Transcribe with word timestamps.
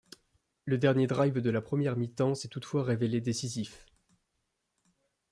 Le 0.65 0.79
dernier 0.79 1.05
drive 1.05 1.41
de 1.41 1.49
la 1.51 1.61
première 1.61 1.95
mi-temps 1.95 2.33
s'est 2.33 2.47
toutefois 2.47 2.83
révélé 2.83 3.21
décisif. 3.21 3.85